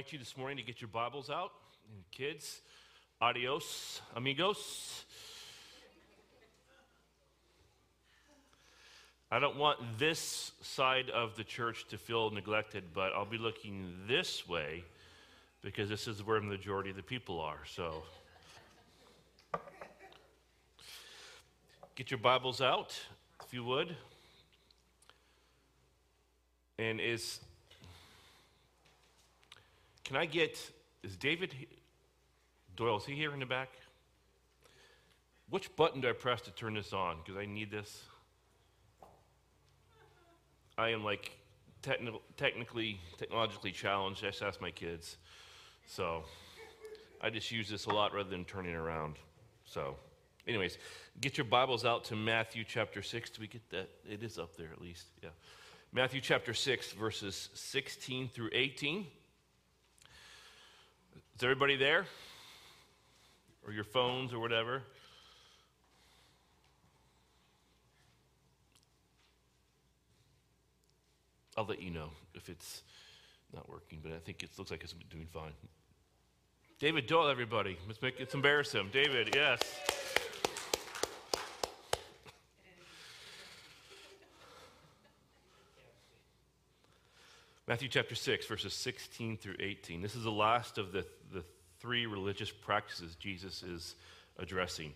[0.00, 1.52] invite you this morning to get your Bibles out.
[1.92, 2.62] And kids,
[3.20, 5.04] adios, amigos.
[9.30, 13.92] I don't want this side of the church to feel neglected, but I'll be looking
[14.08, 14.84] this way
[15.60, 17.60] because this is where the majority of the people are.
[17.66, 18.02] So
[21.94, 22.98] get your Bibles out,
[23.44, 23.94] if you would.
[26.78, 27.40] And is
[30.10, 30.58] can I get,
[31.04, 31.54] is David
[32.74, 33.68] Doyle, is he here in the back?
[35.50, 37.18] Which button do I press to turn this on?
[37.24, 38.02] Because I need this.
[40.76, 41.30] I am like
[41.84, 44.24] techni- technically, technologically challenged.
[44.24, 45.16] I just ask my kids.
[45.86, 46.24] So
[47.22, 49.14] I just use this a lot rather than turning around.
[49.64, 49.94] So,
[50.48, 50.78] anyways,
[51.20, 53.30] get your Bibles out to Matthew chapter 6.
[53.30, 53.88] Do we get that?
[54.10, 55.06] It is up there at least.
[55.22, 55.28] Yeah.
[55.92, 59.06] Matthew chapter 6, verses 16 through 18.
[61.40, 62.04] Is everybody there?
[63.66, 64.82] Or your phones or whatever?
[71.56, 72.82] I'll let you know if it's
[73.54, 75.52] not working, but I think it looks like it's doing fine.
[76.78, 77.78] David Doyle, everybody.
[77.86, 78.90] Let's make it embarrass him.
[78.92, 79.60] David, yes.
[87.70, 90.02] Matthew chapter 6, verses 16 through 18.
[90.02, 91.44] This is the last of the, the
[91.78, 93.94] three religious practices Jesus is
[94.40, 94.88] addressing.
[94.88, 94.94] It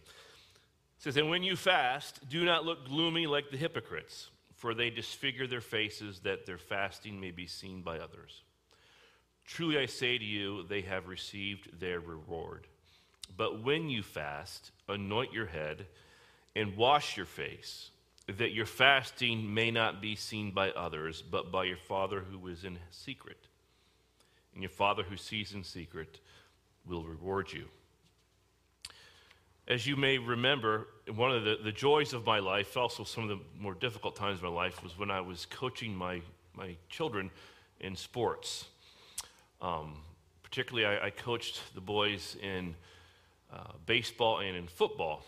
[0.99, 5.47] says, And when you fast, do not look gloomy like the hypocrites, for they disfigure
[5.47, 8.43] their faces that their fasting may be seen by others.
[9.47, 12.67] Truly I say to you, they have received their reward.
[13.37, 15.87] But when you fast, anoint your head
[16.57, 17.91] and wash your face
[18.27, 22.65] that your fasting may not be seen by others, but by your Father who is
[22.65, 23.39] in secret.
[24.55, 26.21] And your Father who sees in secret
[26.87, 27.67] will reward you.
[29.67, 33.31] As you may remember, one of the, the joys of my life, also some of
[33.31, 36.21] the more difficult times of my life, was when I was coaching my,
[36.55, 37.31] my children
[37.81, 38.67] in sports.
[39.63, 39.97] Um,
[40.43, 42.75] particularly, I, I, coached the boys in
[43.53, 45.25] uh, baseball and in football.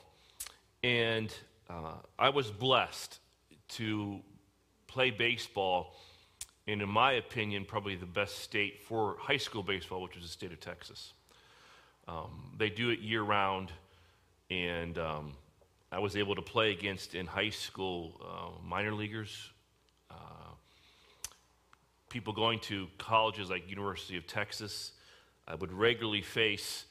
[0.82, 1.34] And
[1.68, 3.18] uh, I was blessed
[3.68, 4.20] to
[4.86, 5.94] play baseball
[6.66, 10.28] in, in my opinion, probably the best state for high school baseball, which is the
[10.28, 11.12] state of Texas.
[12.08, 13.72] Um, they do it year round,
[14.50, 15.32] and um,
[15.92, 19.50] I was able to play against in high school uh, minor leaguers,
[20.10, 20.14] uh,
[22.10, 24.92] people going to colleges like University of Texas.
[25.48, 26.86] I would regularly face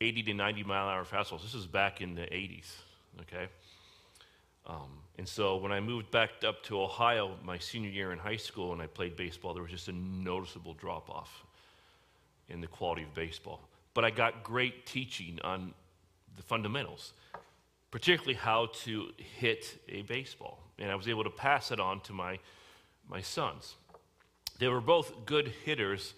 [0.00, 1.42] 80 to 90 mile an hour fastballs.
[1.42, 2.72] This is back in the 80s,
[3.22, 3.48] okay?
[4.66, 8.36] Um, and so when I moved back up to Ohio my senior year in high
[8.36, 11.44] school and I played baseball, there was just a noticeable drop off
[12.48, 13.60] in the quality of baseball.
[13.94, 15.72] But I got great teaching on
[16.36, 17.12] the fundamentals,
[17.90, 20.58] particularly how to hit a baseball.
[20.78, 22.38] And I was able to pass it on to my,
[23.08, 23.76] my sons.
[24.58, 26.12] They were both good hitters.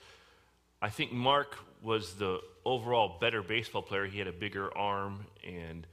[0.82, 4.06] I think Mark was the overall better baseball player.
[4.06, 5.86] He had a bigger arm and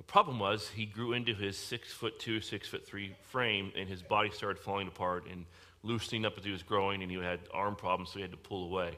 [0.00, 3.86] the problem was he grew into his six foot two, six foot three frame, and
[3.86, 5.44] his body started falling apart and
[5.82, 8.38] loosening up as he was growing, and he had arm problems, so he had to
[8.38, 8.96] pull away.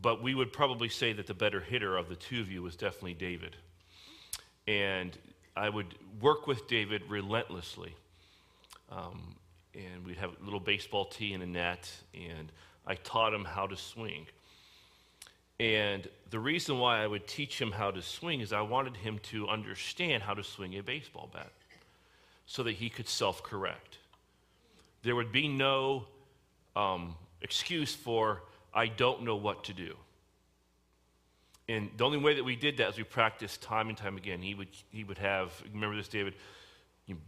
[0.00, 2.76] But we would probably say that the better hitter of the two of you was
[2.76, 3.56] definitely David.
[4.68, 5.18] And
[5.56, 7.96] I would work with David relentlessly.
[8.92, 9.34] Um,
[9.74, 12.52] and we'd have a little baseball tee and a net, and
[12.86, 14.28] I taught him how to swing.
[15.62, 19.20] And the reason why I would teach him how to swing is I wanted him
[19.30, 21.52] to understand how to swing a baseball bat
[22.46, 23.98] so that he could self correct.
[25.04, 26.06] There would be no
[26.74, 28.42] um, excuse for,
[28.74, 29.94] I don't know what to do.
[31.68, 34.42] And the only way that we did that is we practiced time and time again.
[34.42, 36.34] He would, he would have, remember this, David,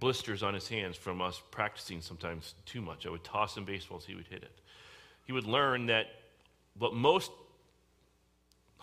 [0.01, 3.07] blisters on his hands from us practicing sometimes too much.
[3.07, 4.59] I would toss him baseballs, he would hit it.
[5.25, 6.07] He would learn that
[6.77, 7.31] what most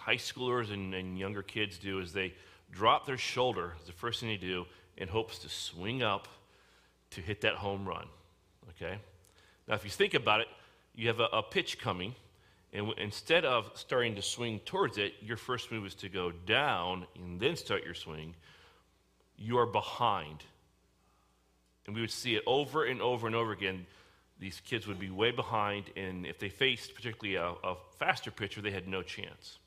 [0.02, 2.34] high schoolers and, and younger kids do is they
[2.72, 4.66] drop their shoulder, the first thing they do,
[4.98, 6.28] in hopes to swing up
[7.12, 8.08] to hit that home run.
[8.70, 8.98] Okay?
[9.68, 10.48] Now, if you think about it,
[10.96, 12.16] you have a, a pitch coming,
[12.74, 16.32] and w- instead of starting to swing towards it, your first move is to go
[16.32, 18.34] down and then start your swing.
[19.38, 20.44] You are behind.
[21.86, 23.86] And we would see it over and over and over again.
[24.40, 28.62] These kids would be way behind, and if they faced particularly a, a faster pitcher,
[28.62, 29.60] they had no chance.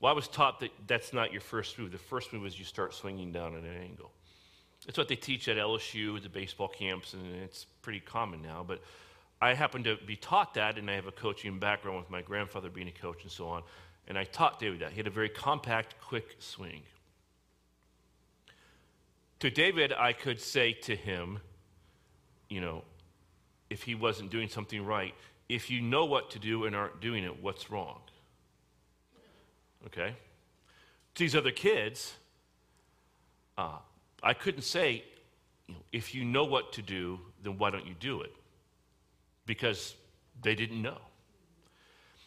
[0.00, 1.92] Well, I was taught that that's not your first move.
[1.92, 4.10] The first move is you start swinging down at an angle.
[4.88, 8.64] It's what they teach at LSU, the baseball camps, and it's pretty common now.
[8.66, 8.80] But
[9.42, 12.70] I happened to be taught that, and I have a coaching background with my grandfather
[12.70, 13.62] being a coach and so on.
[14.08, 14.92] And I taught David that.
[14.92, 16.82] He had a very compact, quick swing.
[19.40, 21.40] To David, I could say to him,
[22.48, 22.84] you know,
[23.68, 25.14] if he wasn't doing something right,
[25.48, 28.00] if you know what to do and aren't doing it, what's wrong?
[29.86, 30.14] Okay?
[31.16, 32.14] These other kids,
[33.58, 33.78] uh,
[34.22, 35.04] I couldn't say,
[35.66, 38.32] you know, if you know what to do, then why don't you do it?
[39.46, 39.94] Because
[40.42, 40.98] they didn't know.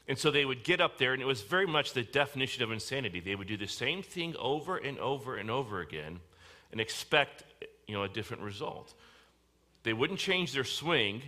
[0.07, 2.71] And so they would get up there, and it was very much the definition of
[2.71, 3.19] insanity.
[3.21, 6.19] They would do the same thing over and over and over again
[6.71, 7.43] and expect
[7.87, 8.93] you know, a different result.
[9.83, 11.21] They wouldn't change their swing.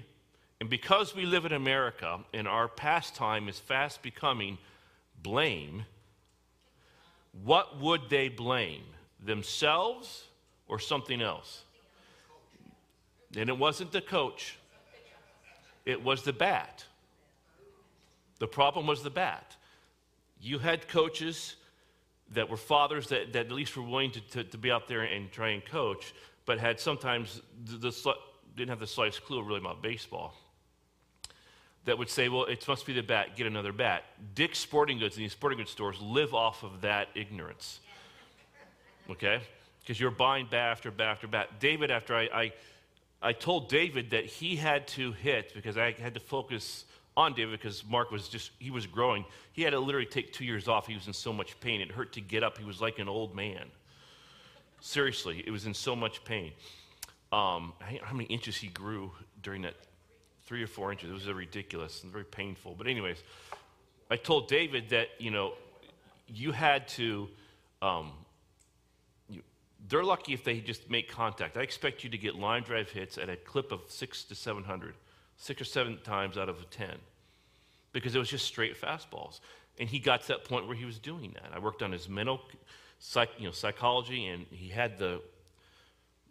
[0.59, 4.57] And because we live in America and our pastime is fast becoming
[5.21, 5.85] blame,
[7.43, 8.83] what would they blame?
[9.23, 10.25] Themselves
[10.67, 11.63] or something else?
[13.35, 14.57] And it wasn't the coach,
[15.85, 16.85] it was the bat.
[18.39, 19.55] The problem was the bat.
[20.41, 21.55] You had coaches
[22.31, 25.03] that were fathers that, that at least were willing to, to, to be out there
[25.03, 26.13] and try and coach,
[26.45, 28.15] but had sometimes the, the,
[28.55, 30.33] didn't have the slightest clue really about baseball.
[31.85, 34.03] That would say, well, it must be the bat, get another bat.
[34.33, 37.79] Dick's Sporting Goods and these sporting goods stores live off of that ignorance.
[39.09, 39.39] Okay?
[39.81, 41.59] Because you're buying bat after bat after bat.
[41.59, 42.53] David, after I, I,
[43.21, 46.85] I told David that he had to hit because I had to focus
[47.17, 49.23] on David because Mark was just, he was growing.
[49.53, 50.87] He had to literally take two years off.
[50.87, 51.81] He was in so much pain.
[51.81, 52.57] It hurt to get up.
[52.57, 53.67] He was like an old man.
[54.81, 56.51] Seriously, it was in so much pain.
[57.31, 59.11] Um, how many inches he grew
[59.41, 59.75] during that
[60.45, 61.09] three or four inches.
[61.09, 62.75] It was ridiculous and very painful.
[62.77, 63.23] But, anyways,
[64.09, 65.53] I told David that, you know,
[66.27, 67.29] you had to,
[67.81, 68.11] um,
[69.29, 69.41] you,
[69.87, 71.57] they're lucky if they just make contact.
[71.57, 74.95] I expect you to get line drive hits at a clip of six to 700
[75.37, 76.89] six or seven times out of 10
[77.91, 79.39] because it was just straight fastballs.
[79.77, 81.51] And he got to that point where he was doing that.
[81.53, 82.41] I worked on his mental
[82.99, 85.21] psych, you know, psychology, and he had the,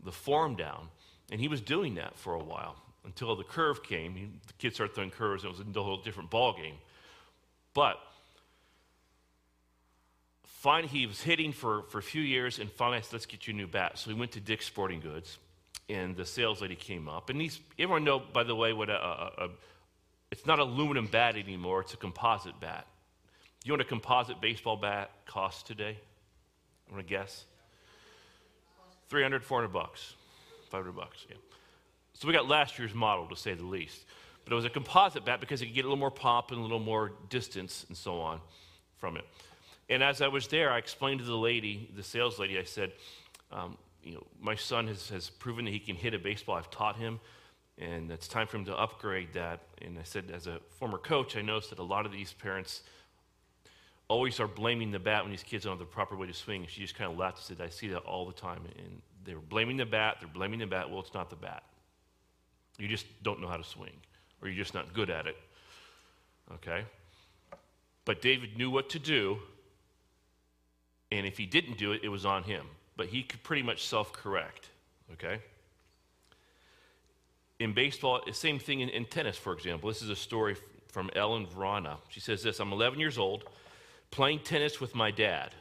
[0.02, 0.88] the form down.
[1.30, 4.40] And he was doing that for a while until the curve came.
[4.46, 6.76] The kids started throwing curves, and it was a whole different ball game.
[7.74, 7.98] But
[10.44, 13.46] finally, he was hitting for, for a few years, and finally I said, let's get
[13.46, 13.98] you a new bat.
[13.98, 15.38] So we went to Dick's Sporting Goods
[15.88, 17.30] and the sales lady came up.
[17.30, 19.48] And these, everyone know, by the way, what a, a, a
[20.30, 22.86] it's not aluminum bat anymore, it's a composite bat.
[23.64, 25.98] You know what a composite baseball bat costs today?
[26.88, 27.44] I want to guess?
[29.08, 30.14] 300, 400 bucks,
[30.70, 31.36] 500 bucks, yeah.
[32.14, 34.04] So we got last year's model, to say the least.
[34.44, 36.60] But it was a composite bat because it could get a little more pop and
[36.60, 38.40] a little more distance and so on
[38.98, 39.24] from it.
[39.88, 42.92] And as I was there, I explained to the lady, the sales lady, I said,
[43.52, 46.56] um, you know, my son has, has proven that he can hit a baseball.
[46.56, 47.20] I've taught him,
[47.78, 49.60] and it's time for him to upgrade that.
[49.82, 52.82] And I said, as a former coach, I noticed that a lot of these parents
[54.08, 56.62] always are blaming the bat when these kids don't have the proper way to swing.
[56.62, 58.60] And she just kind of laughed and said, I see that all the time.
[58.78, 60.90] And they were blaming the bat, they're blaming the bat.
[60.90, 61.62] Well, it's not the bat.
[62.78, 63.94] You just don't know how to swing,
[64.42, 65.36] or you're just not good at it.
[66.54, 66.84] Okay?
[68.04, 69.38] But David knew what to do,
[71.10, 72.66] and if he didn't do it, it was on him
[72.96, 74.68] but he could pretty much self correct,
[75.12, 75.40] okay?
[77.58, 79.88] In baseball, same thing in, in, tennis, for example.
[79.88, 80.56] This is a story
[80.88, 81.96] from Ellen Vrana.
[82.08, 83.44] She says this I'm 11 years old,
[84.10, 85.54] playing tennis with my dad.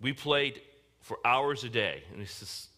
[0.00, 0.60] We played
[1.00, 2.68] for hours a day, and this is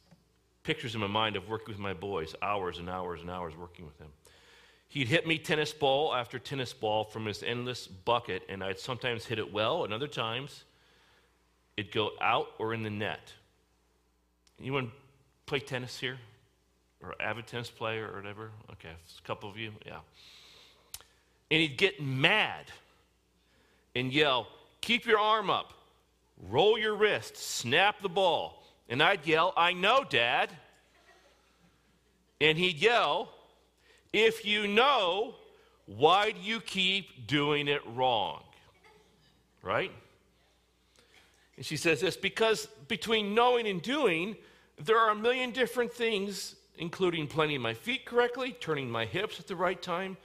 [0.64, 3.85] pictures in my mind of working with my boys, hours and hours and hours working
[3.85, 4.09] with them.
[4.88, 9.25] He'd hit me tennis ball after tennis ball from his endless bucket, and I'd sometimes
[9.25, 10.64] hit it well, and other times
[11.76, 13.33] it'd go out or in the net.
[14.61, 14.90] Anyone
[15.47, 16.18] play tennis here?
[17.02, 18.50] Or avid tennis player or whatever?
[18.73, 19.99] Okay, a couple of you, yeah.
[21.50, 22.64] And he'd get mad
[23.94, 24.49] and yell,
[24.80, 25.73] Keep your arm up,
[26.50, 28.63] roll your wrist, snap the ball.
[28.88, 30.50] And I'd yell, I know, Dad.
[32.40, 33.30] And he'd yell,
[34.12, 35.34] If you know,
[35.86, 38.42] why do you keep doing it wrong?
[39.62, 39.92] Right?
[41.56, 44.36] And she says this because between knowing and doing,
[44.78, 49.46] there are a million different things, including planting my feet correctly, turning my hips at
[49.46, 50.16] the right time,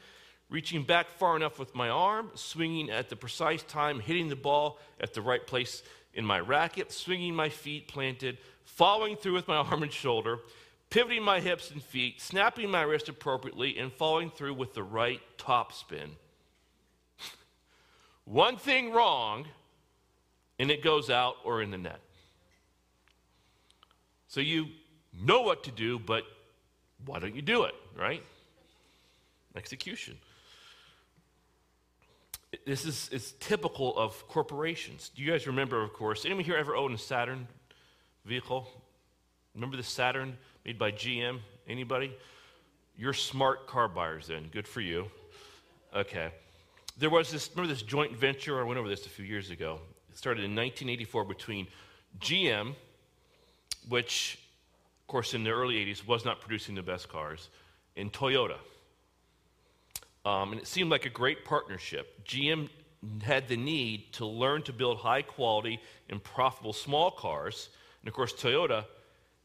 [0.49, 4.79] reaching back far enough with my arm, swinging at the precise time, hitting the ball
[4.99, 5.83] at the right place
[6.19, 10.39] in my racket, swinging my feet planted, following through with my arm and shoulder,
[10.89, 15.21] pivoting my hips and feet, snapping my wrist appropriately, and following through with the right
[15.38, 16.11] top spin.
[18.25, 19.47] One thing wrong,
[20.59, 22.01] and it goes out or in the net.
[24.27, 24.67] So you
[25.17, 26.25] know what to do, but
[27.05, 28.21] why don't you do it, right?
[29.55, 30.15] execution.
[32.65, 35.09] This is, is typical of corporations.
[35.15, 37.47] Do you guys remember, of course, anyone here ever owned a Saturn
[38.25, 38.67] vehicle?
[39.55, 41.39] Remember the Saturn made by GM?
[41.67, 42.15] Anybody?
[42.97, 44.49] You're smart car buyers then.
[44.51, 45.09] Good for you.
[45.95, 46.29] Okay.
[46.97, 48.59] There was this, remember this joint venture?
[48.59, 49.79] I went over this a few years ago.
[50.11, 51.67] It started in 1984 between
[52.19, 52.75] GM,
[53.87, 54.37] which,
[55.01, 57.49] of course, in the early 80s was not producing the best cars,
[57.95, 58.57] and Toyota.
[60.25, 62.25] Um, and it seemed like a great partnership.
[62.25, 62.69] GM
[63.21, 67.69] had the need to learn to build high quality and profitable small cars.
[68.01, 68.85] And of course, Toyota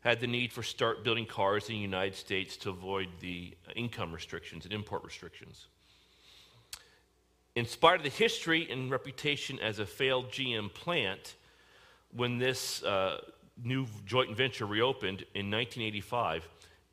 [0.01, 4.13] had the need for start building cars in the United States to avoid the income
[4.13, 5.67] restrictions and import restrictions.
[7.55, 11.37] In spite of the history and reputation as a failed GM plant,
[12.13, 13.21] when this uh,
[13.63, 16.49] new joint venture reopened in 1985,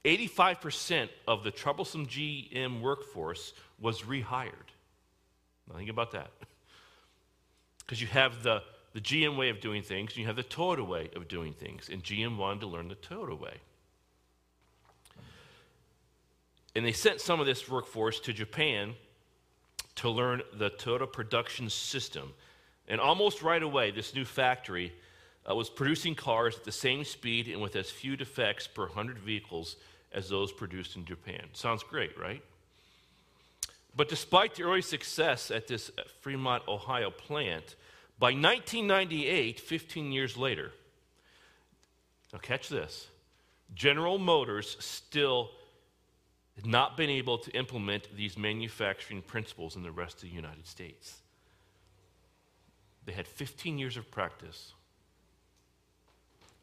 [0.05, 4.69] 85% of the troublesome GM workforce was rehired.
[5.67, 6.31] Now think about that.
[7.79, 10.87] Because you have the, the GM way of doing things, and you have the Toyota
[10.87, 13.55] way of doing things, and GM wanted to learn the Toyota way.
[16.73, 18.93] And they sent some of this workforce to Japan
[19.95, 22.33] to learn the Toyota production system.
[22.87, 24.93] And almost right away, this new factory
[25.49, 29.19] uh, was producing cars at the same speed and with as few defects per 100
[29.19, 29.75] vehicles
[30.13, 31.45] as those produced in Japan.
[31.53, 32.41] Sounds great, right?
[33.95, 37.75] But despite the early success at this Fremont, Ohio plant,
[38.19, 40.71] by 1998, 15 years later,
[42.31, 43.07] now catch this
[43.73, 45.51] General Motors still
[46.55, 50.67] had not been able to implement these manufacturing principles in the rest of the United
[50.67, 51.17] States.
[53.05, 54.73] They had 15 years of practice.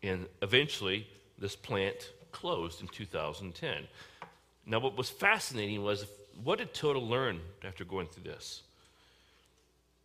[0.02, 1.08] And eventually,
[1.38, 3.88] this plant closed in 2010.
[4.66, 6.06] Now, what was fascinating was
[6.42, 8.62] what did Toyota learn after going through this?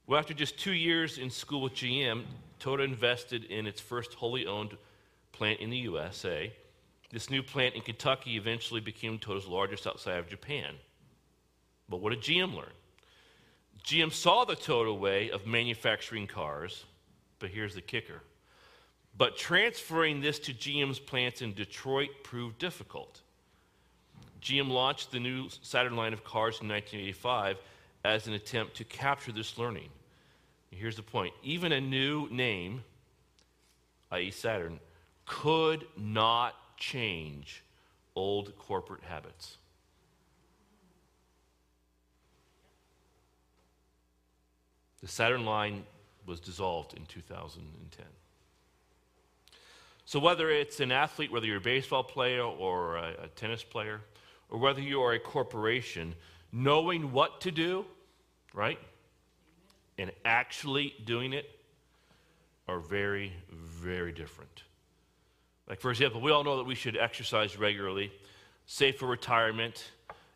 [0.07, 2.23] Well, after just two years in school with GM,
[2.59, 4.77] Toyota invested in its first wholly owned
[5.31, 6.51] plant in the USA.
[7.11, 10.75] This new plant in Kentucky eventually became Toyota's largest outside of Japan.
[11.87, 12.73] But what did GM learn?
[13.83, 16.85] GM saw the Toyota way of manufacturing cars,
[17.39, 18.21] but here's the kicker
[19.17, 23.21] but transferring this to GM's plants in Detroit proved difficult.
[24.43, 27.57] GM launched the new Saturn line of cars in 1985
[28.03, 29.89] as an attempt to capture this learning.
[30.69, 32.83] Here's the point even a new name,
[34.11, 34.79] i.e., Saturn,
[35.25, 37.63] could not change
[38.15, 39.57] old corporate habits.
[45.01, 45.83] The Saturn line
[46.25, 48.05] was dissolved in 2010.
[50.05, 54.01] So, whether it's an athlete, whether you're a baseball player or a, a tennis player,
[54.53, 56.13] or whether you are a corporation,
[56.51, 57.83] knowing what to do,
[58.53, 58.77] right,
[59.97, 61.49] and actually doing it
[62.67, 64.63] are very, very different.
[65.67, 68.11] Like, for example, we all know that we should exercise regularly,
[68.67, 69.91] save for retirement,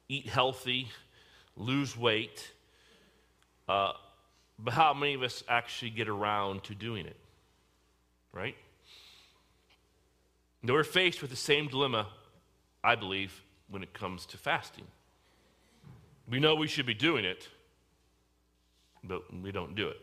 [0.09, 0.89] eat healthy,
[1.55, 2.51] lose weight.
[3.69, 3.91] Uh,
[4.57, 7.17] but how many of us actually get around to doing it?
[8.33, 8.55] Right?
[10.63, 12.07] Now, we're faced with the same dilemma,
[12.83, 14.86] I believe, when it comes to fasting.
[16.29, 17.47] We know we should be doing it,
[19.03, 19.97] but we don't do it.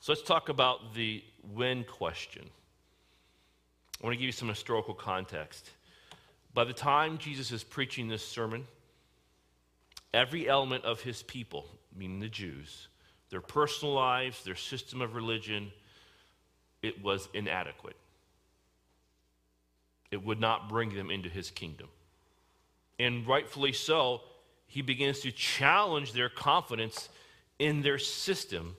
[0.00, 2.48] So let's talk about the when question.
[4.02, 5.70] I want to give you some historical context.
[6.54, 8.66] By the time Jesus is preaching this sermon,
[10.14, 12.88] every element of his people, meaning the Jews,
[13.28, 15.70] their personal lives, their system of religion,
[16.82, 17.96] it was inadequate
[20.10, 21.88] it would not bring them into his kingdom.
[23.00, 24.20] And rightfully so,
[24.66, 27.08] he begins to challenge their confidence
[27.58, 28.76] in their system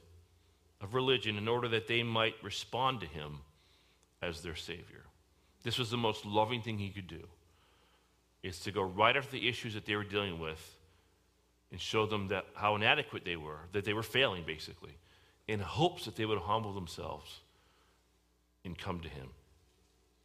[0.80, 3.40] of religion in order that they might respond to him
[4.22, 5.06] as their Savior.
[5.64, 7.28] This was the most loving thing he could do,
[8.44, 10.78] is to go right after the issues that they were dealing with
[11.72, 14.94] and show them that how inadequate they were, that they were failing, basically,
[15.48, 17.40] in hopes that they would humble themselves
[18.64, 19.30] and come to him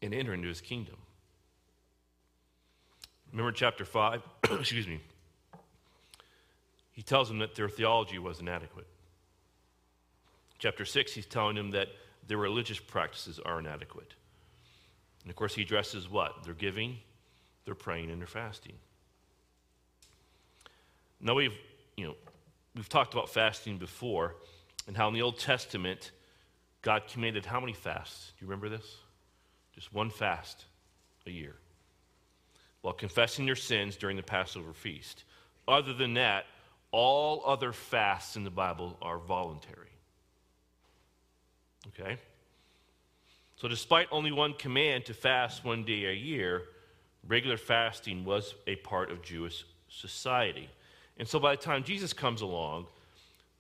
[0.02, 0.96] and enter into his kingdom.
[3.32, 4.22] Remember chapter 5?
[4.52, 5.00] Excuse me.
[6.92, 8.86] He tells them that their theology was inadequate.
[10.58, 11.88] Chapter 6, he's telling them that
[12.26, 14.14] their religious practices are inadequate.
[15.22, 16.44] And of course, he addresses what?
[16.44, 16.98] Their giving,
[17.66, 18.72] their praying, and their fasting.
[21.20, 21.52] Now we've,
[21.96, 22.14] you know,
[22.74, 24.36] we've talked about fasting before
[24.86, 26.12] and how in the Old Testament
[26.82, 28.32] God commanded how many fasts?
[28.38, 28.96] Do you remember this?
[29.74, 30.64] Just one fast
[31.26, 31.56] a year
[32.86, 35.24] while confessing their sins during the Passover feast.
[35.66, 36.44] other than that,
[36.92, 39.90] all other fasts in the Bible are voluntary.
[41.88, 42.16] Okay?
[43.56, 46.62] So, despite only one command to fast one day a year,
[47.26, 50.70] regular fasting was a part of Jewish society.
[51.18, 52.86] And so, by the time Jesus comes along,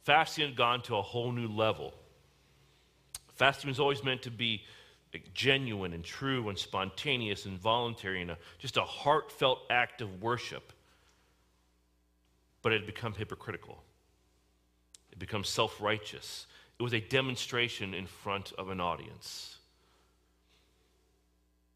[0.04, 1.94] fasting had gone to a whole new level.
[3.34, 4.62] Fasting was always meant to be
[5.34, 10.72] genuine and true and spontaneous and voluntary and a, just a heartfelt act of worship.
[12.62, 13.82] But it had become hypocritical,
[15.12, 16.46] it became self righteous.
[16.78, 19.56] It was a demonstration in front of an audience.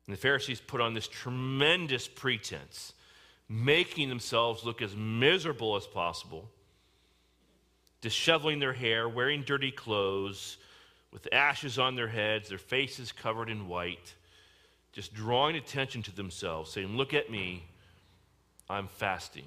[0.06, 2.92] And the Pharisees put on this tremendous pretense,
[3.48, 6.50] making themselves look as miserable as possible,
[8.02, 10.58] disheveling their hair, wearing dirty clothes,
[11.12, 14.14] with ashes on their heads, their faces covered in white,
[14.92, 17.64] just drawing attention to themselves, saying, Look at me,
[18.68, 19.46] I'm fasting.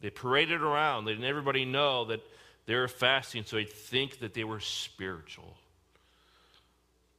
[0.00, 2.20] They paraded around, letting everybody know that
[2.66, 5.56] they were fasting so they'd think that they were spiritual.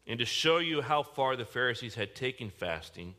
[0.08, 3.15] And to show you how far the Pharisees had taken fasting,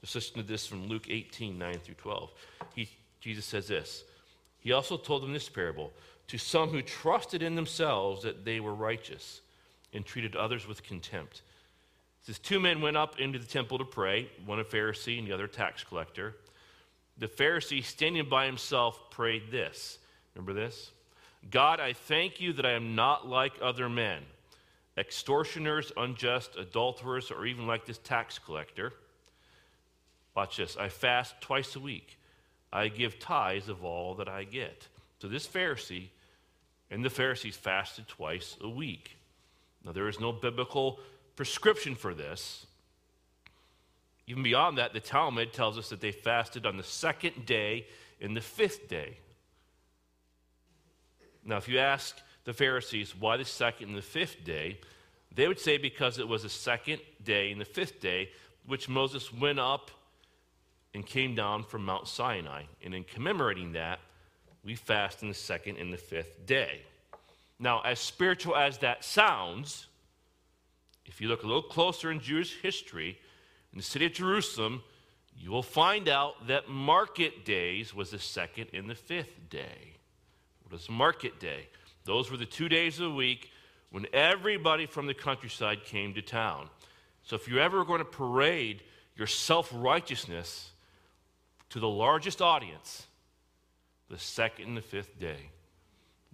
[0.00, 2.30] just listen to this from Luke 18 9 through 12.
[2.74, 2.88] He,
[3.20, 4.04] Jesus says this
[4.60, 5.92] He also told them this parable
[6.32, 9.42] to some who trusted in themselves that they were righteous
[9.92, 11.42] and treated others with contempt.
[12.22, 15.28] It says, Two men went up into the temple to pray, one a Pharisee and
[15.28, 16.34] the other a tax collector.
[17.18, 19.98] The Pharisee, standing by himself, prayed this.
[20.34, 20.92] Remember this?
[21.50, 24.22] God, I thank you that I am not like other men
[24.96, 28.94] extortioners, unjust, adulterers, or even like this tax collector.
[30.34, 30.78] Watch this.
[30.78, 32.18] I fast twice a week.
[32.72, 34.88] I give tithes of all that I get.
[35.18, 36.08] So this Pharisee
[36.92, 39.16] and the Pharisees fasted twice a week.
[39.82, 41.00] Now, there is no biblical
[41.34, 42.66] prescription for this.
[44.26, 47.86] Even beyond that, the Talmud tells us that they fasted on the second day
[48.20, 49.16] and the fifth day.
[51.44, 54.78] Now, if you ask the Pharisees, why the second and the fifth day?
[55.34, 58.28] They would say because it was the second day and the fifth day,
[58.66, 59.90] which Moses went up
[60.92, 62.64] and came down from Mount Sinai.
[62.84, 63.98] And in commemorating that,
[64.64, 66.82] we fast in the second and the fifth day.
[67.58, 69.86] Now, as spiritual as that sounds,
[71.06, 73.18] if you look a little closer in Jewish history,
[73.72, 74.82] in the city of Jerusalem,
[75.36, 79.94] you will find out that market days was the second and the fifth day.
[80.62, 81.68] What is market day?
[82.04, 83.50] Those were the two days of the week
[83.90, 86.68] when everybody from the countryside came to town.
[87.22, 88.82] So if you're ever going to parade
[89.16, 90.70] your self righteousness
[91.70, 93.06] to the largest audience,
[94.12, 95.50] the second and the fifth day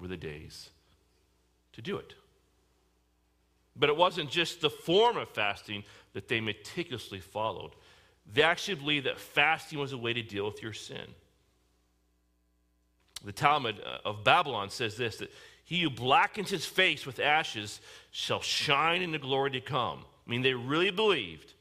[0.01, 0.71] were the days
[1.73, 2.13] to do it.
[3.77, 7.71] But it wasn't just the form of fasting that they meticulously followed.
[8.35, 11.07] They actually believed that fasting was a way to deal with your sin.
[13.25, 15.31] The Talmud uh, of Babylon says this that
[15.65, 20.01] he who blackens his face with ashes shall shine in the glory to come.
[20.27, 21.55] I mean, they really believed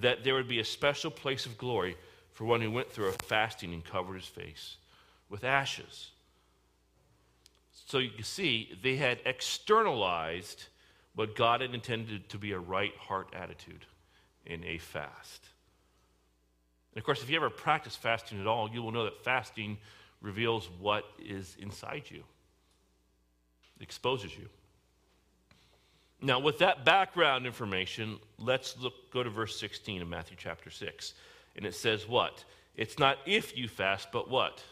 [0.00, 1.96] that there would be a special place of glory
[2.32, 4.76] for one who went through a fasting and covered his face
[5.30, 6.10] with ashes.
[7.86, 10.66] So you can see, they had externalized
[11.14, 13.86] what God had intended to be a right heart attitude
[14.44, 15.44] in a fast.
[16.92, 19.78] And of course, if you ever practice fasting at all, you will know that fasting
[20.20, 22.22] reveals what is inside you
[23.80, 24.46] exposes you.
[26.22, 31.14] Now, with that background information, let's look, go to verse 16 of Matthew chapter 6.
[31.56, 32.44] And it says what?
[32.76, 34.62] It's not if you fast, but what?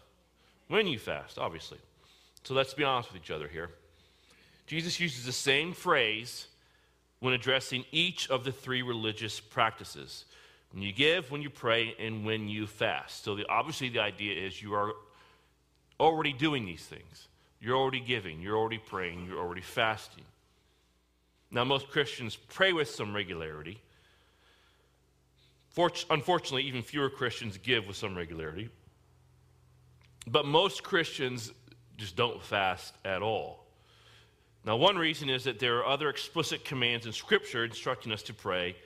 [0.68, 1.78] When you fast, obviously.
[2.44, 3.70] So let's be honest with each other here.
[4.66, 6.46] Jesus uses the same phrase
[7.20, 10.24] when addressing each of the three religious practices
[10.72, 13.24] when you give, when you pray, and when you fast.
[13.24, 14.92] So, the, obviously, the idea is you are
[15.98, 17.28] already doing these things.
[17.60, 20.24] You're already giving, you're already praying, you're already fasting.
[21.50, 23.80] Now, most Christians pray with some regularity.
[26.10, 28.68] Unfortunately, even fewer Christians give with some regularity.
[30.30, 31.52] But most Christians
[31.96, 33.64] just don't fast at all.
[34.64, 38.34] Now, one reason is that there are other explicit commands in Scripture instructing us to
[38.34, 38.76] pray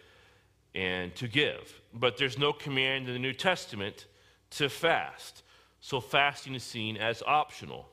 [0.74, 1.80] and to give.
[1.92, 4.06] But there's no command in the New Testament
[4.50, 5.42] to fast.
[5.80, 7.88] So fasting is seen as optional.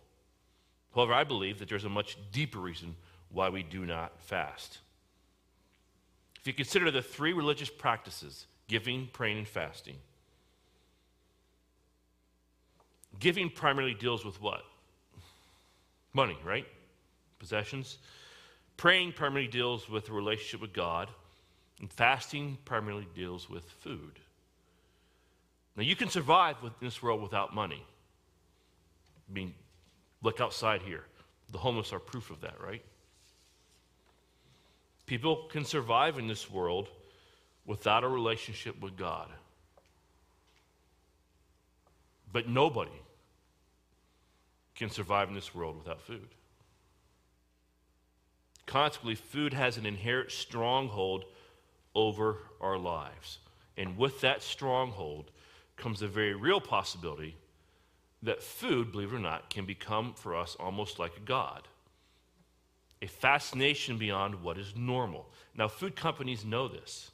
[0.94, 2.96] However, I believe that there's a much deeper reason
[3.32, 4.80] why we do not fast.
[6.40, 9.96] If you consider the three religious practices giving, praying, and fasting,
[13.20, 14.62] giving primarily deals with what?
[16.14, 16.66] Money, right?
[17.40, 17.98] Possessions.
[18.78, 21.10] Praying primarily deals with a relationship with God,
[21.80, 24.20] and fasting primarily deals with food.
[25.76, 27.84] Now, you can survive in this world without money.
[29.30, 29.54] I mean,
[30.22, 31.06] look outside here.
[31.52, 32.84] The homeless are proof of that, right?
[35.06, 36.90] People can survive in this world
[37.66, 39.30] without a relationship with God.
[42.32, 42.92] But nobody
[44.76, 46.30] can survive in this world without food.
[48.66, 51.26] Consequently, food has an inherent stronghold
[51.96, 53.40] over our lives.
[53.78, 55.32] And with that stronghold
[55.76, 57.36] comes a very real possibility
[58.22, 61.68] that food, believe it or not, can become for us almost like a God.
[63.02, 65.30] A fascination beyond what is normal.
[65.56, 67.12] Now, food companies know this.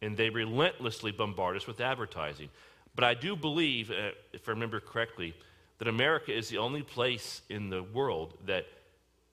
[0.00, 2.50] And they relentlessly bombard us with advertising.
[2.96, 5.34] But I do believe, uh, if I remember correctly,
[5.78, 8.66] that America is the only place in the world that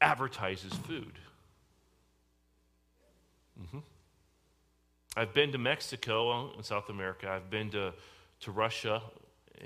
[0.02, 1.14] advertises food.
[3.62, 3.80] Mm-hmm.
[5.16, 7.30] I've been to Mexico in South America.
[7.30, 7.94] I've been to,
[8.42, 9.02] to Russia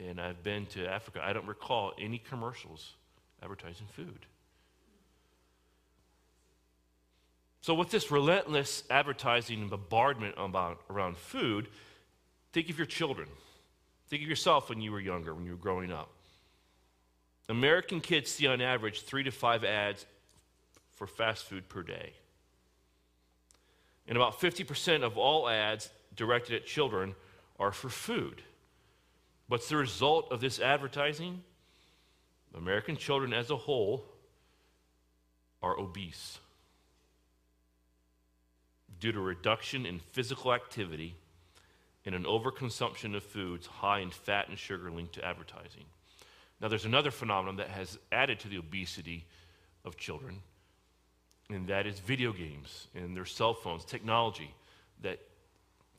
[0.08, 1.22] and I've been to Africa.
[1.24, 2.94] I don't recall any commercials
[3.42, 4.28] advertising food.
[7.62, 11.68] So, with this relentless advertising and bombardment about, around food,
[12.54, 13.28] think of your children.
[14.08, 16.10] Think of yourself when you were younger, when you were growing up.
[17.50, 20.06] American kids see on average three to five ads
[20.96, 22.14] for fast food per day.
[24.08, 27.16] And about 50% of all ads directed at children
[27.60, 28.42] are for food.
[29.48, 31.44] What's the result of this advertising?
[32.56, 34.04] American children as a whole
[35.62, 36.40] are obese
[39.00, 41.16] due to reduction in physical activity
[42.08, 45.84] and an overconsumption of foods high in fat and sugar linked to advertising.
[46.62, 49.26] Now, there's another phenomenon that has added to the obesity
[49.84, 50.40] of children,
[51.50, 54.50] and that is video games and their cell phones, technology
[55.02, 55.20] that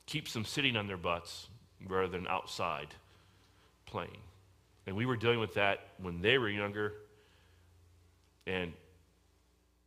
[0.07, 1.47] keeps them sitting on their butts
[1.87, 2.87] rather than outside
[3.85, 4.17] playing.
[4.87, 6.93] And we were dealing with that when they were younger,
[8.47, 8.73] and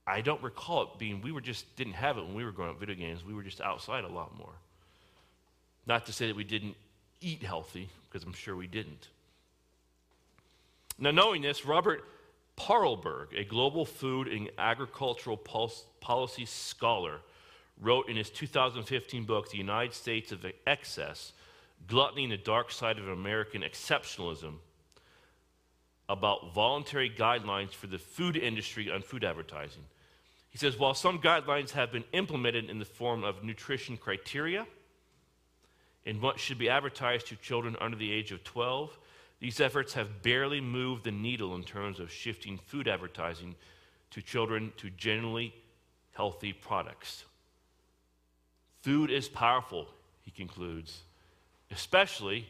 [0.06, 2.70] I don't recall it being, we were just didn't have it when we were growing
[2.70, 3.24] up video games.
[3.24, 4.54] We were just outside a lot more.
[5.86, 6.76] Not to say that we didn't
[7.20, 9.08] eat healthy, because I'm sure we didn't.
[10.98, 12.04] Now, knowing this, Robert
[12.56, 17.20] Paarlberg, a global food and agricultural policy scholar,
[17.80, 21.32] wrote in his 2015 book, The United States of Excess
[21.88, 24.54] Gluttony and the Dark Side of American Exceptionalism,
[26.08, 29.82] about voluntary guidelines for the food industry on food advertising.
[30.50, 34.66] He says while some guidelines have been implemented in the form of nutrition criteria
[36.04, 38.98] and what should be advertised to children under the age of 12,
[39.40, 43.54] these efforts have barely moved the needle in terms of shifting food advertising
[44.10, 45.54] to children to generally
[46.12, 47.24] healthy products.
[48.82, 49.86] Food is powerful,
[50.22, 51.02] he concludes,
[51.70, 52.46] especially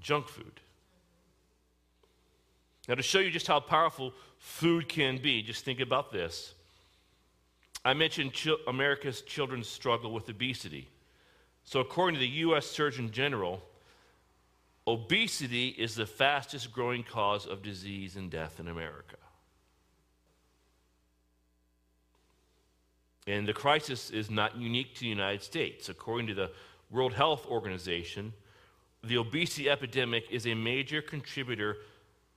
[0.00, 0.60] junk food.
[2.88, 6.54] Now, to show you just how powerful food can be, just think about this.
[7.84, 10.88] I mentioned ch- America's children's struggle with obesity.
[11.64, 12.66] So, according to the U.S.
[12.66, 13.62] Surgeon General,
[14.86, 19.16] obesity is the fastest growing cause of disease and death in America.
[23.26, 25.88] And the crisis is not unique to the United States.
[25.88, 26.50] According to the
[26.90, 28.32] World Health Organization,
[29.04, 31.78] the obesity epidemic is a major contributor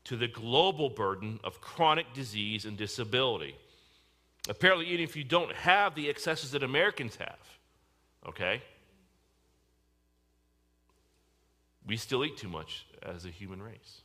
[0.05, 3.55] to the global burden of chronic disease and disability.
[4.47, 7.39] Apparently, even if you don't have the excesses that Americans have,
[8.27, 8.61] okay,
[11.85, 14.01] we still eat too much as a human race.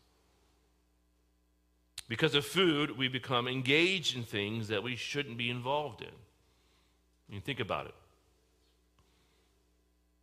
[2.08, 6.08] Because of food, we become engaged in things that we shouldn't be involved in.
[6.08, 7.94] I mean, think about it.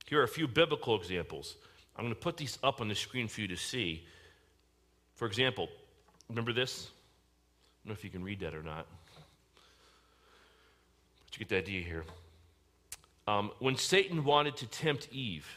[0.06, 1.56] Here are a few biblical examples.
[1.96, 4.06] I'm going to put these up on the screen for you to see.
[5.16, 5.70] For example,
[6.30, 6.88] remember this?
[6.88, 8.86] I don't know if you can read that or not.
[11.26, 12.04] But you get the idea here.
[13.28, 15.48] Um, when Satan wanted to tempt Eve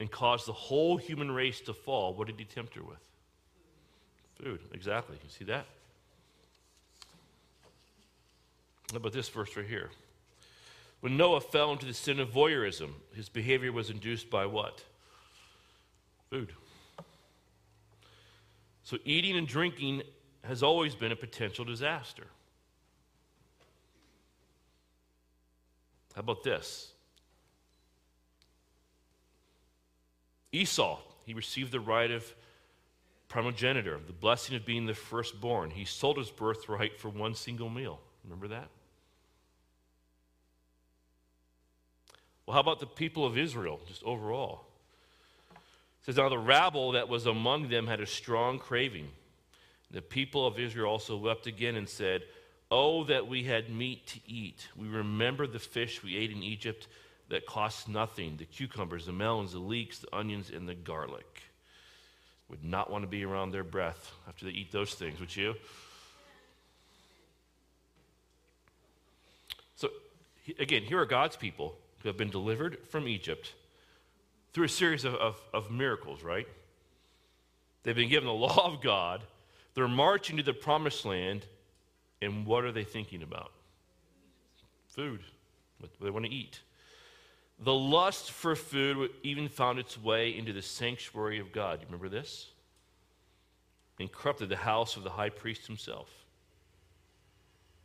[0.00, 2.98] and cause the whole human race to fall, what did he tempt her with?
[4.42, 5.16] Food, exactly.
[5.22, 5.66] You see that?
[8.90, 9.90] How about this verse right here?
[11.00, 14.82] When Noah fell into the sin of voyeurism, his behavior was induced by what?
[16.30, 16.52] Food.
[18.82, 20.02] So eating and drinking
[20.44, 22.26] has always been a potential disaster.
[26.14, 26.92] How about this?
[30.52, 32.24] Esau, he received the right of
[33.28, 35.70] primogeniture, the blessing of being the firstborn.
[35.70, 38.00] He sold his birthright for one single meal.
[38.24, 38.68] Remember that?
[42.46, 44.64] Well, how about the people of Israel, just overall?
[45.52, 49.08] It says, Now the rabble that was among them had a strong craving.
[49.90, 52.22] The people of Israel also wept again and said,
[52.70, 54.68] Oh, that we had meat to eat.
[54.76, 56.88] We remember the fish we ate in Egypt
[57.28, 61.42] that costs nothing the cucumbers, the melons, the leeks, the onions, and the garlic.
[62.48, 65.54] Would not want to be around their breath after they eat those things, would you?
[69.76, 69.90] So,
[70.58, 73.52] again, here are God's people who have been delivered from Egypt
[74.52, 76.48] through a series of, of, of miracles, right?
[77.82, 79.22] They've been given the law of God.
[79.74, 81.44] They're marching to the promised land.
[82.20, 83.52] And what are they thinking about?
[84.88, 85.20] Food.
[85.78, 86.60] What they want to eat.
[87.60, 91.80] The lust for food even found its way into the sanctuary of God.
[91.80, 92.46] You remember this?
[93.98, 96.08] And corrupted the house of the high priest himself.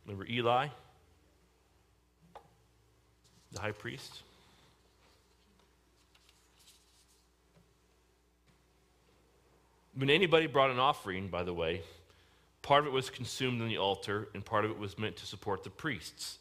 [0.06, 0.68] Remember Eli?
[3.52, 4.22] The high priest?
[9.96, 11.82] When anybody brought an offering, by the way,
[12.62, 15.26] part of it was consumed on the altar and part of it was meant to
[15.26, 16.38] support the priests.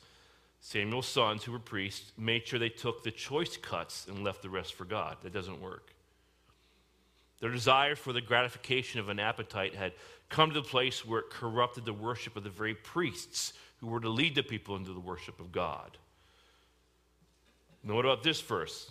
[0.66, 4.50] Samuel's sons, who were priests, made sure they took the choice cuts and left the
[4.50, 5.18] rest for God.
[5.22, 5.94] That doesn't work.
[7.42, 9.92] Their desire for the gratification of an appetite had
[10.30, 14.00] come to the place where it corrupted the worship of the very priests who were
[14.00, 15.98] to lead the people into the worship of God.
[17.84, 18.90] Now, what about this verse?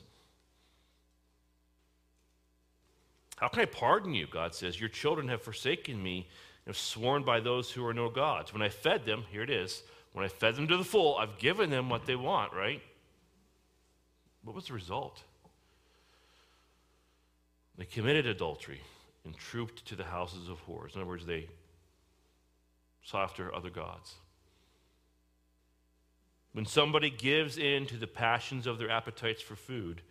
[3.36, 4.26] How can I pardon you?
[4.30, 6.28] God says, Your children have forsaken me
[6.66, 8.52] and have sworn by those who are no gods.
[8.52, 9.82] When I fed them, here it is,
[10.12, 12.82] when I fed them to the full, I've given them what they want, right?
[14.44, 15.22] What was the result?
[17.78, 18.80] They committed adultery
[19.24, 20.94] and trooped to the houses of whores.
[20.94, 21.48] In other words, they
[23.02, 24.14] sought after other gods.
[26.52, 30.02] When somebody gives in to the passions of their appetites for food,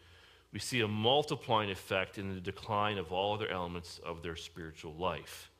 [0.52, 4.94] we see a multiplying effect in the decline of all other elements of their spiritual
[4.94, 5.52] life.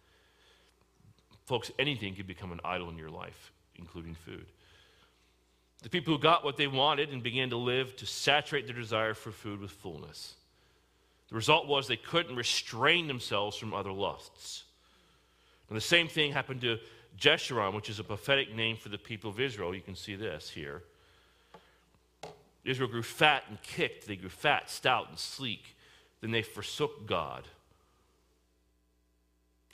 [1.46, 3.52] Folks, anything can become an idol in your life
[3.82, 4.46] including food.
[5.82, 9.14] The people who got what they wanted and began to live to saturate their desire
[9.14, 10.36] for food with fullness.
[11.30, 14.64] The result was they couldn't restrain themselves from other lusts.
[15.70, 16.78] And the same thing happened to
[17.18, 19.74] Jeshurun, which is a prophetic name for the people of Israel.
[19.74, 20.84] You can see this here.
[22.64, 24.08] Israel grew fat and kicked.
[24.08, 25.76] They grew fat, stout, and sleek.
[26.20, 27.48] Then they forsook God.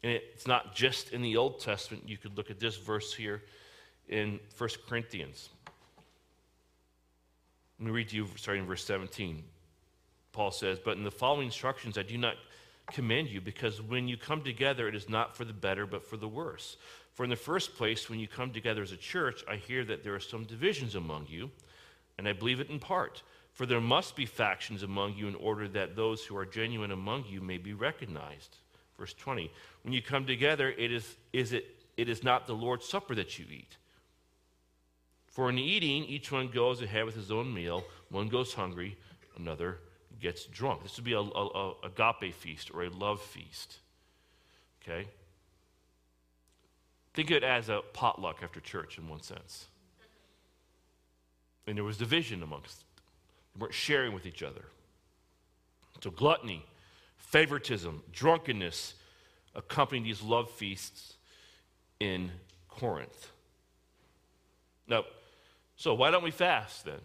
[0.03, 2.07] And it's not just in the Old Testament.
[2.07, 3.41] You could look at this verse here
[4.07, 5.49] in 1 Corinthians.
[7.79, 9.43] Let me read to you starting in verse 17.
[10.31, 12.35] Paul says, But in the following instructions I do not
[12.91, 16.17] commend you, because when you come together, it is not for the better, but for
[16.17, 16.77] the worse.
[17.13, 20.03] For in the first place, when you come together as a church, I hear that
[20.03, 21.49] there are some divisions among you,
[22.17, 23.23] and I believe it in part.
[23.53, 27.25] For there must be factions among you in order that those who are genuine among
[27.27, 28.57] you may be recognized.
[28.99, 29.51] Verse 20.
[29.81, 31.65] When you come together, it is, is it,
[31.97, 33.77] it is not the Lord's Supper that you eat.
[35.37, 37.85] For in eating, each one goes ahead with his own meal.
[38.09, 38.97] One goes hungry,
[39.37, 39.77] another
[40.19, 40.81] gets drunk.
[40.81, 43.77] This would be a, a, a agape feast or a love feast.
[44.81, 45.07] Okay?
[47.13, 49.67] Think of it as a potluck after church in one sense.
[51.67, 52.87] And there was division amongst them.
[53.53, 54.65] They weren't sharing with each other.
[56.01, 56.65] So gluttony,
[57.17, 58.95] favoritism, drunkenness
[59.53, 61.13] accompanied these love feasts
[61.99, 62.31] in
[62.69, 63.29] Corinth.
[64.87, 65.03] Now,
[65.77, 66.99] so, why don't we fast then?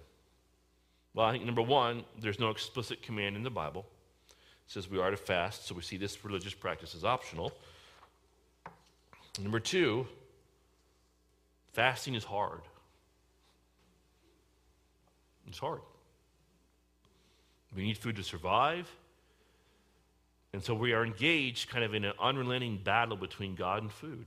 [1.14, 3.84] Well, I think number one, there's no explicit command in the Bible.
[4.30, 7.52] It says we are to fast, so we see this religious practice as optional.
[9.38, 10.06] Number two,
[11.74, 12.62] fasting is hard.
[15.46, 15.80] It's hard.
[17.76, 18.90] We need food to survive.
[20.54, 24.26] And so we are engaged kind of in an unrelenting battle between God and food.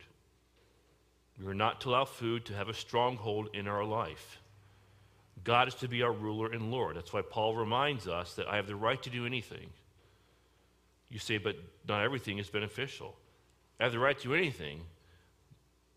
[1.39, 4.39] We are not to allow food to have a stronghold in our life.
[5.43, 6.95] God is to be our ruler and Lord.
[6.95, 9.69] That's why Paul reminds us that I have the right to do anything.
[11.10, 13.15] You say, but not everything is beneficial.
[13.80, 14.82] I have the right to do anything,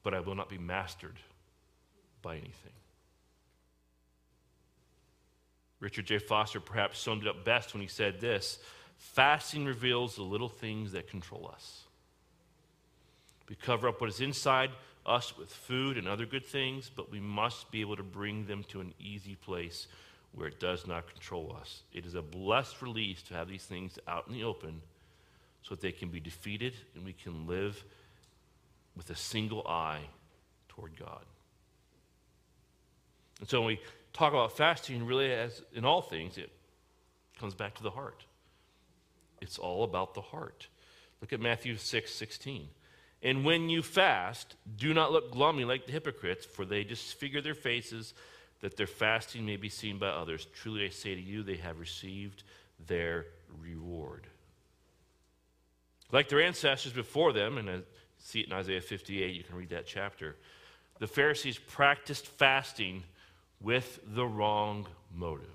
[0.03, 1.17] but I will not be mastered
[2.21, 2.73] by anything.
[5.81, 6.19] Richard J.
[6.19, 8.59] Foster perhaps summed it up best when he said this
[8.97, 11.85] fasting reveals the little things that control us.
[13.49, 14.71] We cover up what is inside
[15.09, 18.65] us with food and other good things, but we must be able to bring them
[18.69, 19.87] to an easy place
[20.33, 21.83] where it does not control us.
[21.93, 24.83] It is a blessed release to have these things out in the open
[25.63, 27.83] so that they can be defeated and we can live
[28.97, 30.03] with a single eye
[30.69, 31.25] toward God.
[33.41, 33.81] And so when we
[34.13, 36.51] talk about fasting, really, as in all things, it
[37.39, 38.25] comes back to the heart.
[39.41, 40.67] It's all about the heart.
[41.21, 42.69] Look at Matthew 6 16.
[43.23, 47.55] And when you fast, do not look glumly like the hypocrites, for they disfigure their
[47.55, 48.15] faces
[48.61, 50.47] that their fasting may be seen by others.
[50.55, 52.43] Truly I say to you, they have received
[52.87, 53.27] their
[53.61, 54.27] reward.
[56.13, 57.81] Like their ancestors before them, and I
[58.19, 60.37] see it in Isaiah 58, you can read that chapter,
[60.99, 63.03] the Pharisees practiced fasting
[63.61, 65.47] with the wrong motive.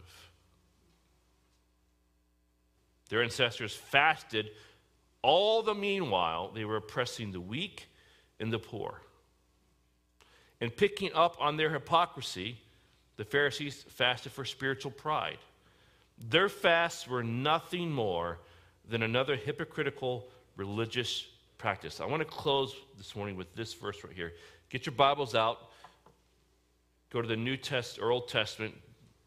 [3.10, 4.52] Their ancestors fasted
[5.24, 7.88] all the meanwhile, they were oppressing the weak
[8.40, 9.02] and the poor.
[10.62, 12.58] And picking up on their hypocrisy,
[13.18, 15.40] the Pharisees fasted for spiritual pride.
[16.30, 18.40] Their fasts were nothing more
[18.88, 21.26] than another hypocritical religious
[21.58, 22.00] practice.
[22.00, 24.34] I want to close this morning with this verse right here.
[24.70, 25.70] Get your Bibles out.
[27.10, 28.76] Go to the New Test or Old Testament.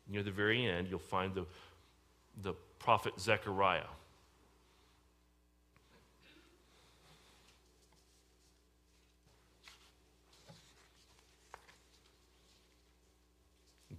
[0.09, 1.47] Near the very end, you'll find the,
[2.43, 3.83] the prophet Zechariah.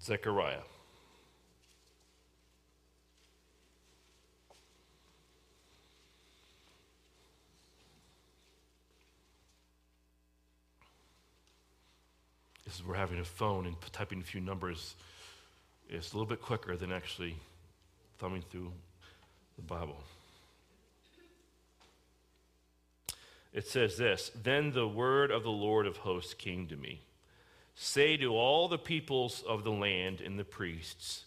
[0.07, 0.61] Zechariah.
[12.63, 14.95] This is we're having a phone and typing a few numbers.
[15.89, 17.35] It's a little bit quicker than actually
[18.17, 18.71] thumbing through
[19.57, 20.01] the Bible.
[23.51, 27.01] It says this Then the word of the Lord of hosts came to me.
[27.79, 31.25] Say to all the peoples of the land and the priests,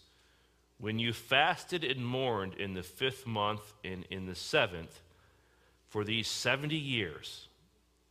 [0.79, 4.99] when you fasted and mourned in the fifth month and in the seventh,
[5.87, 7.47] for these 70 years,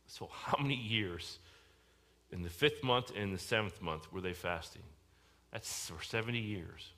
[0.07, 1.37] so how many years
[2.31, 4.81] in the fifth month and the seventh month were they fasting?
[5.51, 6.93] That's for 70 years.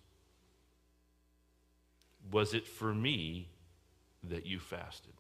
[2.32, 3.50] Was it for me
[4.24, 5.14] that you fasted?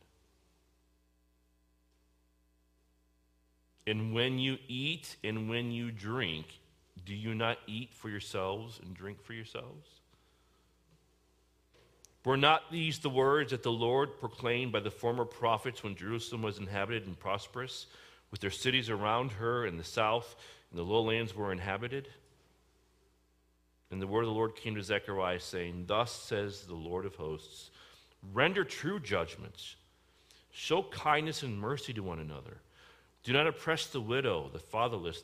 [3.85, 6.45] And when you eat and when you drink,
[7.05, 9.87] do you not eat for yourselves and drink for yourselves?
[12.23, 16.41] Were not these the words that the Lord proclaimed by the former prophets when Jerusalem
[16.41, 17.87] was inhabited and prosperous,
[18.31, 20.35] with their cities around her in the south,
[20.69, 22.07] and the lowlands were inhabited?
[23.91, 27.15] And the word of the Lord came to Zechariah, saying, Thus says the Lord of
[27.15, 27.69] hosts,
[28.31, 29.75] render true judgments,
[30.49, 32.61] show kindness and mercy to one another
[33.23, 35.23] do not oppress the widow, the fatherless,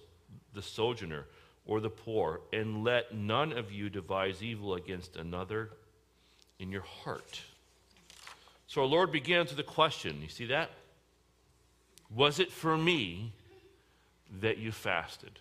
[0.54, 1.26] the sojourner,
[1.66, 5.70] or the poor, and let none of you devise evil against another
[6.60, 7.42] in your heart.
[8.68, 10.70] So our Lord began with the question you see that?
[12.14, 13.32] Was it for me
[14.42, 15.40] that you fasted?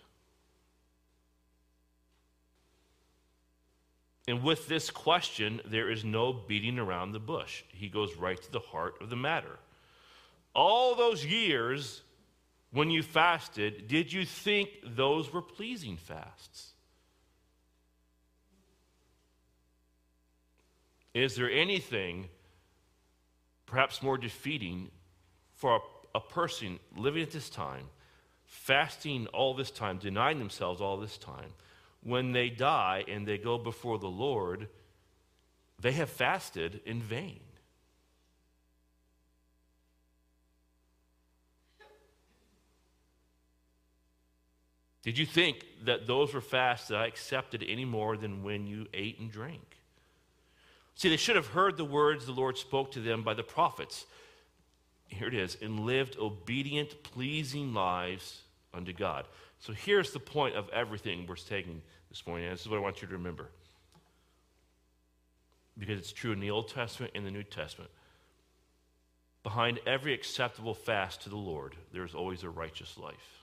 [4.26, 7.62] And with this question, there is no beating around the bush.
[7.68, 9.58] He goes right to the heart of the matter.
[10.54, 12.02] All those years
[12.70, 16.72] when you fasted, did you think those were pleasing fasts?
[21.14, 22.28] Is there anything
[23.66, 24.90] perhaps more defeating
[25.54, 27.86] for a, a, person living at this time,
[28.44, 31.52] fasting all this time, denying themselves all this time?
[32.02, 34.68] When they die and they go before the Lord,
[35.80, 37.40] they have fasted in vain.
[45.02, 48.86] Did you think that those were fasts that I accepted any more than when you
[48.92, 49.78] ate and drank?
[50.94, 54.04] See, they should have heard the words the Lord spoke to them by the prophets.
[55.06, 58.42] Here it is, and lived obedient, pleasing lives
[58.74, 59.26] unto God.
[59.60, 62.82] So here's the point of everything we're taking this morning, and this is what I
[62.82, 63.48] want you to remember.
[65.78, 67.90] Because it's true in the Old Testament and the New Testament.
[69.44, 73.37] Behind every acceptable fast to the Lord, there is always a righteous life.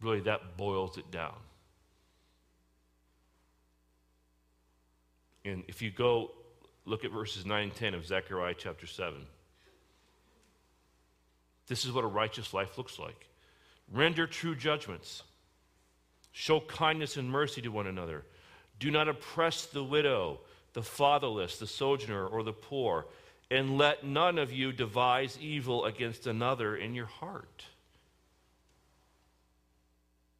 [0.00, 1.34] Really, that boils it down.
[5.44, 6.32] And if you go
[6.84, 9.26] look at verses 9 and 10 of Zechariah chapter 7,
[11.68, 13.26] this is what a righteous life looks like.
[13.92, 15.22] Render true judgments,
[16.32, 18.24] show kindness and mercy to one another.
[18.78, 20.40] Do not oppress the widow,
[20.72, 23.06] the fatherless, the sojourner, or the poor,
[23.50, 27.64] and let none of you devise evil against another in your heart.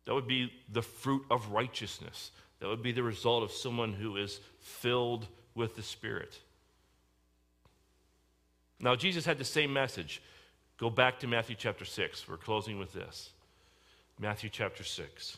[0.07, 2.31] That would be the fruit of righteousness.
[2.61, 6.39] That would be the result of someone who is filled with the Spirit.
[8.81, 10.23] Now, Jesus had the same message.
[10.79, 12.29] Go back to Matthew chapter 6.
[12.29, 13.31] We're closing with this.
[14.19, 15.37] Matthew chapter 6.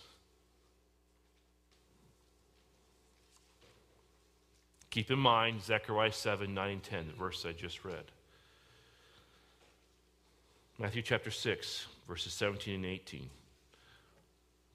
[4.91, 8.05] Keep in mind Zechariah 7, 9, and 10, the verse I just read.
[10.79, 13.31] Matthew chapter 6, verses 17 and 18.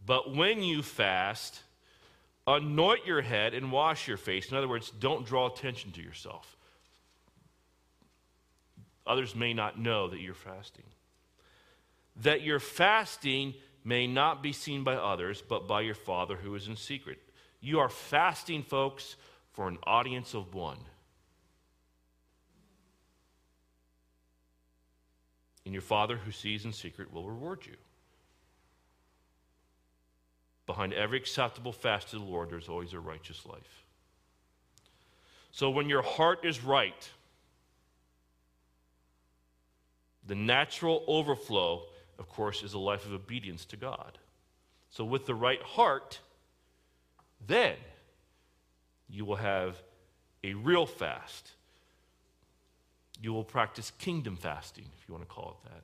[0.05, 1.61] But when you fast,
[2.45, 4.51] anoint your head and wash your face.
[4.51, 6.57] In other words, don't draw attention to yourself.
[9.05, 10.85] Others may not know that you're fasting.
[12.21, 16.67] That your fasting may not be seen by others, but by your Father who is
[16.67, 17.19] in secret.
[17.59, 19.15] You are fasting, folks,
[19.51, 20.79] for an audience of one.
[25.65, 27.75] And your Father who sees in secret will reward you.
[30.65, 33.83] Behind every acceptable fast to the Lord, there's always a righteous life.
[35.51, 37.09] So when your heart is right,
[40.25, 41.83] the natural overflow,
[42.17, 44.17] of course, is a life of obedience to God.
[44.89, 46.19] So with the right heart,
[47.45, 47.75] then
[49.09, 49.81] you will have
[50.43, 51.51] a real fast.
[53.21, 55.83] You will practice kingdom fasting, if you want to call it that,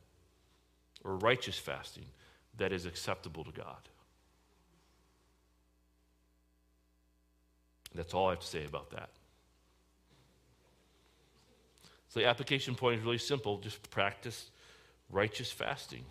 [1.03, 2.05] or righteous fasting
[2.57, 3.89] that is acceptable to God.
[7.95, 9.09] That's all I have to say about that.
[12.09, 14.49] So the application point is really simple just practice
[15.11, 16.05] righteous fasting.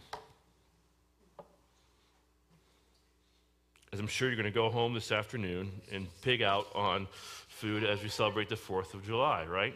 [3.92, 7.08] As I'm sure you're going to go home this afternoon and pig out on
[7.48, 9.74] food as we celebrate the 4th of July, right?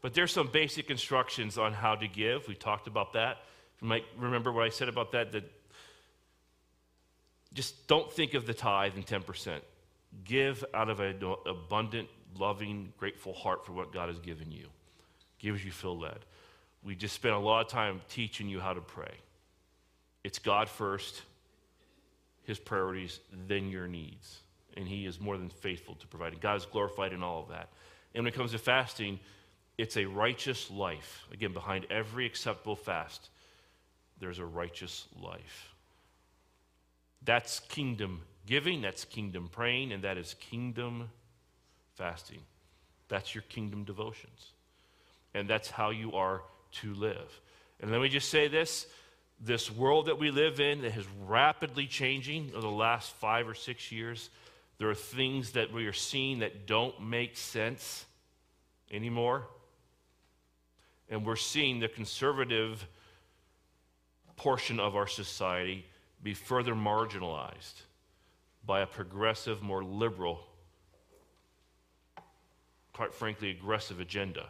[0.00, 2.46] But there's some basic instructions on how to give.
[2.46, 3.38] We talked about that.
[3.82, 5.50] You might remember what I said about that, that
[7.56, 9.60] just don't think of the tithe and 10%.
[10.24, 14.66] Give out of an abundant, loving, grateful heart for what God has given you.
[15.38, 16.18] Give as you feel led.
[16.84, 19.12] We just spent a lot of time teaching you how to pray.
[20.22, 21.22] It's God first,
[22.44, 24.40] His priorities, then your needs.
[24.76, 26.32] And He is more than faithful to provide.
[26.32, 27.70] And God is glorified in all of that.
[28.14, 29.18] And when it comes to fasting,
[29.78, 31.26] it's a righteous life.
[31.32, 33.30] Again, behind every acceptable fast,
[34.20, 35.75] there's a righteous life.
[37.22, 41.10] That's kingdom giving, that's kingdom praying, and that is kingdom
[41.94, 42.40] fasting.
[43.08, 44.52] That's your kingdom devotions.
[45.34, 46.42] And that's how you are
[46.72, 47.40] to live.
[47.80, 48.86] And let me just say this
[49.38, 53.54] this world that we live in that is rapidly changing over the last five or
[53.54, 54.30] six years,
[54.78, 58.06] there are things that we are seeing that don't make sense
[58.90, 59.46] anymore.
[61.10, 62.86] And we're seeing the conservative
[64.36, 65.86] portion of our society
[66.22, 67.82] be further marginalized
[68.64, 70.40] by a progressive, more liberal,
[72.92, 74.46] quite frankly, aggressive agenda.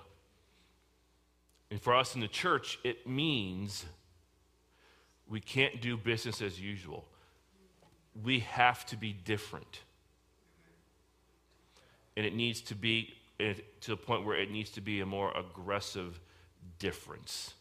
[1.71, 3.85] And for us in the church, it means
[5.29, 7.05] we can't do business as usual.
[8.23, 9.81] We have to be different.
[12.17, 15.37] And it needs to be to the point where it needs to be a more
[15.37, 16.19] aggressive
[16.79, 17.53] difference.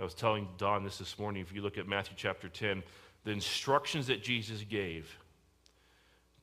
[0.00, 1.42] I was telling Don this this morning.
[1.42, 2.82] If you look at Matthew chapter 10,
[3.24, 5.14] the instructions that Jesus gave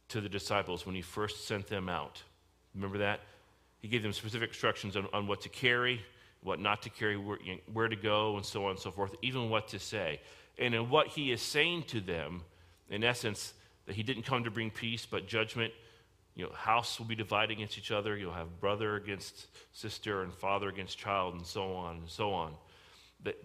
[0.10, 2.22] to the disciples when he first sent them out,
[2.76, 3.22] remember that?
[3.80, 6.02] He gave them specific instructions on, on what to carry,
[6.44, 8.92] what not to carry, where, you know, where to go, and so on and so
[8.92, 10.22] forth, even what to say.
[10.60, 12.44] And in what he is saying to them,
[12.92, 13.56] in essence,
[13.88, 15.74] that he didn't come to bring peace but judgment.
[16.36, 18.16] You know, house will be divided against each other.
[18.16, 22.54] You'll have brother against sister and father against child, and so on and so on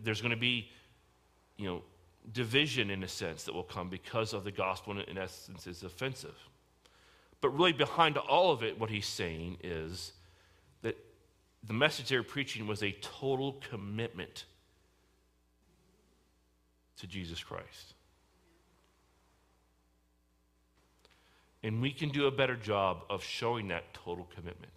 [0.02, 0.70] there's going to be,
[1.56, 1.82] you know,
[2.32, 6.36] division in a sense that will come because of the gospel, in essence, is offensive.
[7.40, 10.12] But really, behind all of it, what he's saying is
[10.82, 10.96] that
[11.64, 14.44] the message they were preaching was a total commitment
[16.98, 17.94] to Jesus Christ.
[21.64, 24.72] And we can do a better job of showing that total commitment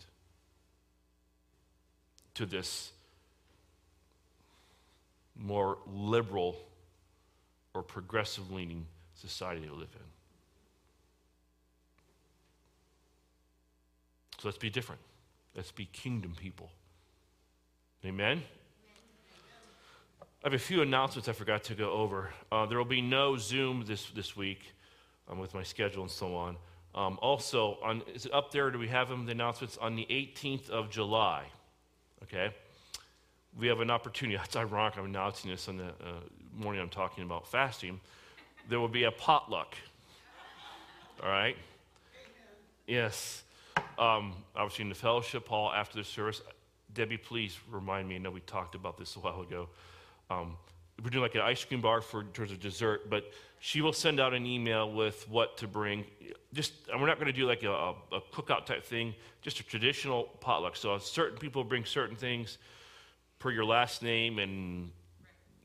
[2.36, 2.92] to this
[5.38, 6.56] more liberal
[7.74, 10.06] or progressive leaning society they live in.
[14.40, 15.02] So let's be different.
[15.56, 16.70] Let's be kingdom people.
[18.04, 18.44] Amen?
[20.22, 22.30] I have a few announcements I forgot to go over.
[22.52, 24.62] Uh, there will be no Zoom this, this week
[25.28, 26.58] um, with my schedule and so on.
[26.94, 28.70] Um, also, on, is it up there?
[28.70, 29.78] Do we have them, the announcements?
[29.78, 31.46] On the 18th of July,
[32.24, 32.54] okay?
[33.58, 34.40] We have an opportunity.
[34.44, 36.22] It's ironic I'm announcing this on the uh,
[36.56, 38.00] morning I'm talking about fasting.
[38.70, 39.76] There will be a potluck.
[41.24, 41.56] All right?
[42.88, 43.44] Yes.
[43.98, 46.42] Um, obviously, in the fellowship hall after the service,
[46.94, 48.16] Debbie, please remind me.
[48.16, 49.70] I know we talked about this a while ago.
[50.30, 50.58] Um,
[51.04, 53.94] we're doing like an ice cream bar for in terms of dessert, but she will
[53.94, 56.06] send out an email with what to bring.
[56.54, 60.24] Just we're not going to do like a, a cookout type thing, just a traditional
[60.40, 60.76] potluck.
[60.76, 62.58] So certain people bring certain things
[63.40, 64.92] per your last name and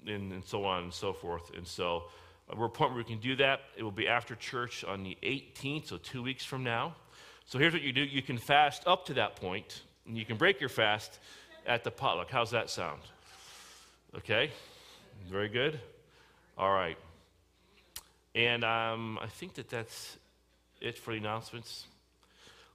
[0.06, 1.50] and, and so on and so forth.
[1.54, 2.04] And so
[2.50, 3.60] uh, we're a point where we can do that.
[3.76, 6.96] It will be after church on the 18th, so two weeks from now.
[7.44, 10.36] So here's what you do: you can fast up to that point, and you can
[10.36, 11.18] break your fast
[11.66, 12.30] at the potluck.
[12.30, 13.02] How's that sound?
[14.16, 14.50] Okay.
[15.28, 15.78] Very good.
[16.56, 16.96] All right.
[18.34, 20.16] And um, I think that that's
[20.80, 21.86] it for the announcements.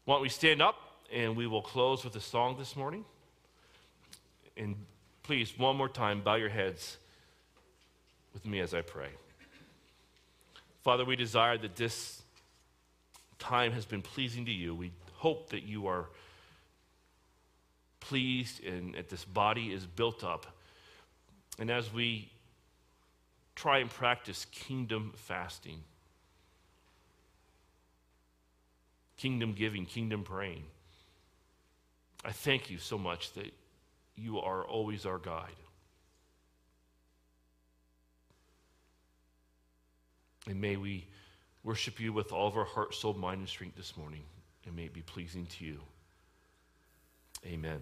[0.05, 0.75] Why don't we stand up
[1.11, 3.05] and we will close with a song this morning?
[4.57, 4.75] And
[5.23, 6.97] please, one more time, bow your heads
[8.33, 9.09] with me as I pray.
[10.83, 12.21] Father, we desire that this
[13.39, 14.75] time has been pleasing to you.
[14.75, 16.05] We hope that you are
[17.99, 20.45] pleased and that this body is built up.
[21.57, 22.29] And as we
[23.55, 25.81] try and practice kingdom fasting,
[29.17, 30.63] kingdom giving, kingdom praying.
[32.23, 33.53] I thank you so much that
[34.15, 35.55] you are always our guide.
[40.47, 41.07] And may we
[41.63, 44.21] worship you with all of our heart, soul, mind, and strength this morning,
[44.65, 45.79] and may it be pleasing to you.
[47.45, 47.81] Amen.